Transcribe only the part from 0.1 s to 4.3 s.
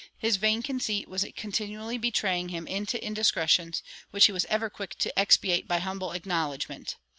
His vain conceit was continually betraying him into indiscretions, which